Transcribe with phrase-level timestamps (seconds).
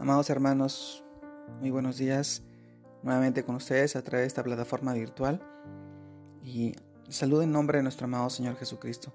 [0.00, 1.04] Amados hermanos,
[1.60, 2.42] muy buenos días
[3.02, 5.42] nuevamente con ustedes a través de esta plataforma virtual
[6.42, 6.74] y
[7.10, 9.12] saludo en nombre de nuestro amado Señor Jesucristo.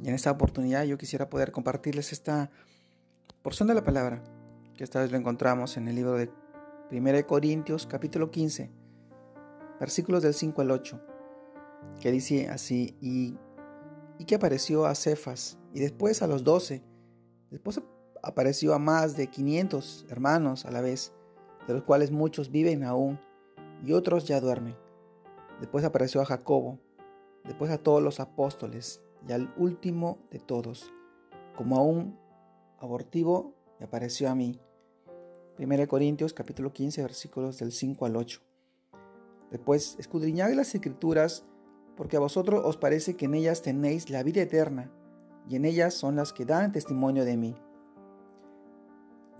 [0.00, 2.52] Y en esta oportunidad yo quisiera poder compartirles esta
[3.42, 4.22] porción de la palabra
[4.76, 6.30] que esta vez lo encontramos en el libro de
[6.92, 8.70] 1 Corintios capítulo 15
[9.80, 11.00] versículos del 5 al 8
[12.00, 13.36] que dice así y,
[14.20, 16.84] y que apareció a Cefas y después a los doce
[17.50, 17.80] después
[18.26, 21.12] apareció a más de 500 hermanos a la vez,
[21.68, 23.20] de los cuales muchos viven aún
[23.84, 24.76] y otros ya duermen.
[25.60, 26.80] Después apareció a Jacobo,
[27.44, 30.92] después a todos los apóstoles y al último de todos,
[31.56, 32.18] como a un
[32.80, 34.60] abortivo, me apareció a mí.
[35.60, 38.40] 1 Corintios capítulo 15 versículos del 5 al 8.
[39.52, 41.46] Después, escudriñad las escrituras,
[41.96, 44.90] porque a vosotros os parece que en ellas tenéis la vida eterna,
[45.48, 47.56] y en ellas son las que dan testimonio de mí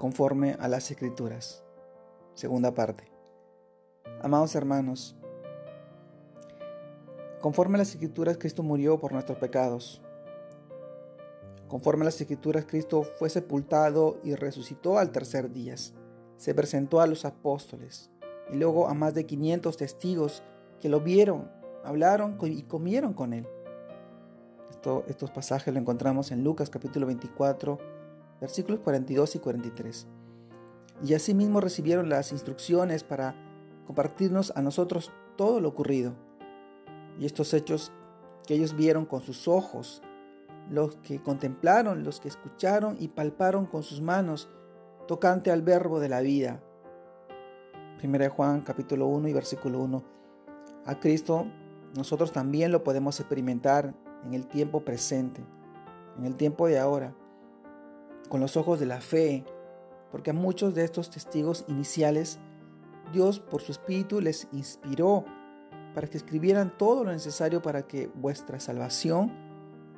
[0.07, 1.65] conforme a las escrituras.
[2.35, 3.11] Segunda parte.
[4.23, 5.17] Amados hermanos,
[7.41, 10.01] conforme a las escrituras Cristo murió por nuestros pecados.
[11.67, 15.75] Conforme a las escrituras Cristo fue sepultado y resucitó al tercer día.
[16.37, 18.13] Se presentó a los apóstoles
[18.53, 20.45] y luego a más de 500 testigos
[20.81, 21.51] que lo vieron,
[21.83, 23.49] hablaron y comieron con él.
[25.09, 27.96] estos pasajes lo encontramos en Lucas capítulo 24,
[28.41, 30.07] versículos 42 y 43.
[31.05, 33.35] Y asimismo recibieron las instrucciones para
[33.87, 36.15] compartirnos a nosotros todo lo ocurrido.
[37.19, 37.93] Y estos hechos
[38.47, 40.03] que ellos vieron con sus ojos,
[40.71, 44.49] los que contemplaron, los que escucharon y palparon con sus manos,
[45.07, 46.63] tocante al verbo de la vida.
[48.03, 50.03] 1 Juan capítulo 1 y versículo 1.
[50.85, 51.47] A Cristo
[51.95, 55.43] nosotros también lo podemos experimentar en el tiempo presente,
[56.19, 57.15] en el tiempo de ahora
[58.29, 59.45] con los ojos de la fe,
[60.11, 62.39] porque a muchos de estos testigos iniciales
[63.13, 65.25] Dios por su Espíritu les inspiró
[65.95, 69.33] para que escribieran todo lo necesario para que vuestra salvación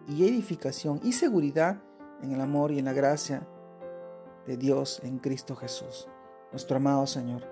[0.06, 1.83] y edificación y seguridad
[2.22, 3.47] en el amor y en la gracia
[4.47, 6.09] de Dios en Cristo Jesús,
[6.53, 7.43] nuestro amado Señor.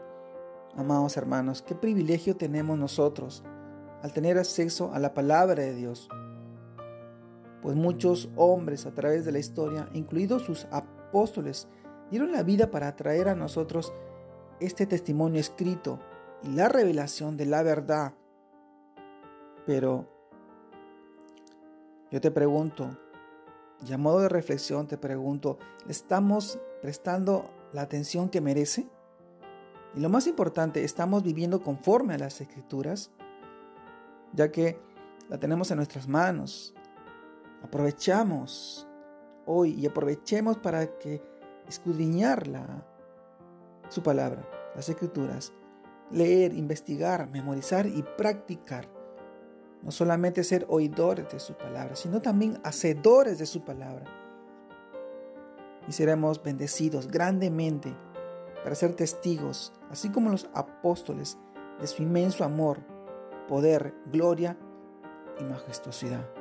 [0.77, 3.43] Amados hermanos, qué privilegio tenemos nosotros
[4.03, 6.09] al tener acceso a la palabra de Dios
[7.63, 11.69] pues muchos hombres a través de la historia, incluidos sus apóstoles,
[12.11, 13.93] dieron la vida para traer a nosotros
[14.61, 16.01] este testimonio escrito
[16.43, 18.15] y la revelación de la verdad.
[19.67, 20.07] Pero
[22.11, 22.97] yo te pregunto,
[23.87, 28.89] y a modo de reflexión te pregunto, ¿le estamos prestando la atención que merece?
[29.95, 33.11] Y lo más importante, ¿estamos viviendo conforme a las escrituras?
[34.33, 34.79] Ya que
[35.29, 36.75] la tenemos en nuestras manos,
[37.67, 38.87] aprovechamos
[39.45, 41.23] hoy y aprovechemos para que
[41.69, 42.87] escudriñarla,
[43.89, 45.53] su palabra, las escrituras,
[46.11, 48.89] leer, investigar, memorizar y practicar.
[49.83, 54.05] No solamente ser oidores de su palabra, sino también hacedores de su palabra.
[55.87, 57.95] Y seremos bendecidos grandemente
[58.65, 61.39] para ser testigos, así como los apóstoles,
[61.81, 62.81] de su inmenso amor,
[63.49, 64.57] poder, gloria
[65.39, 66.36] y majestuosidad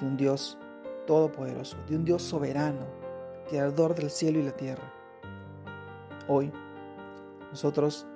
[0.00, 0.58] de un Dios
[1.06, 2.86] todopoderoso, de un Dios soberano,
[3.48, 4.92] creador del cielo y la tierra.
[6.28, 6.52] Hoy
[7.50, 8.06] nosotros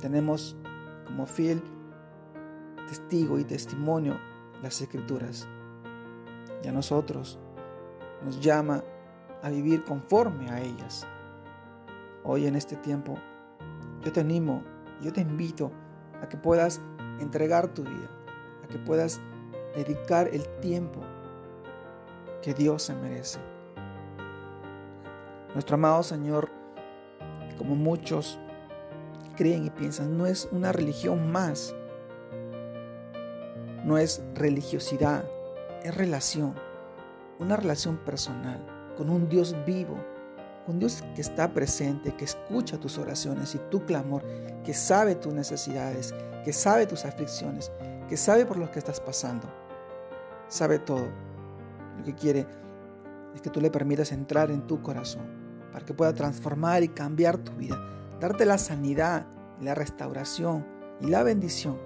[0.00, 0.56] tenemos
[1.06, 1.62] como fiel
[2.88, 4.18] testigo y testimonio
[4.62, 5.48] las escrituras.
[6.62, 7.38] Y a nosotros
[8.24, 8.82] nos llama
[9.42, 11.06] a vivir conforme a ellas.
[12.24, 13.16] Hoy en este tiempo
[14.02, 14.62] yo te animo,
[15.02, 15.70] yo te invito
[16.22, 16.80] a que puedas
[17.20, 18.08] entregar tu vida,
[18.64, 19.20] a que puedas
[19.74, 21.00] dedicar el tiempo
[22.42, 23.38] que Dios se merece.
[25.54, 26.48] Nuestro amado Señor,
[27.56, 28.38] como muchos
[29.36, 31.74] creen y piensan, no es una religión más,
[33.84, 35.24] no es religiosidad,
[35.82, 36.54] es relación,
[37.38, 38.64] una relación personal
[38.96, 39.96] con un Dios vivo,
[40.66, 44.24] un Dios que está presente, que escucha tus oraciones y tu clamor,
[44.64, 46.12] que sabe tus necesidades,
[46.44, 47.70] que sabe tus aflicciones,
[48.08, 49.48] que sabe por lo que estás pasando.
[50.48, 51.08] Sabe todo.
[51.98, 52.46] Lo que quiere
[53.34, 55.26] es que tú le permitas entrar en tu corazón
[55.72, 57.78] para que pueda transformar y cambiar tu vida,
[58.20, 59.26] darte la sanidad,
[59.60, 60.66] la restauración
[61.00, 61.78] y la bendición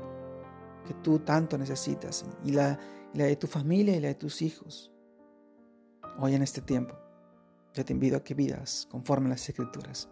[0.86, 2.78] que tú tanto necesitas y la,
[3.12, 4.92] de tu familia y la de tus hijos.
[6.18, 6.94] Hoy en este tiempo,
[7.74, 10.08] yo te invito a que vidas conforme a las escrituras.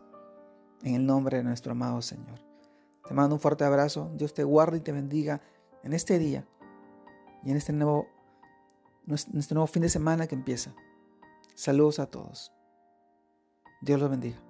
[0.83, 2.41] En el nombre de nuestro amado Señor.
[3.07, 4.11] Te mando un fuerte abrazo.
[4.15, 5.43] Dios te guarde y te bendiga
[5.83, 6.47] en este día
[7.45, 8.07] y en este nuevo,
[9.07, 10.75] nuestro nuevo fin de semana que empieza.
[11.55, 12.53] Saludos a todos.
[13.83, 14.50] Dios los bendiga.